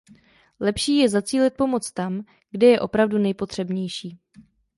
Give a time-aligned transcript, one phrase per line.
[0.59, 4.19] Lepší je zacílit pomoc tam, kde je opravdu nejpotřebnější.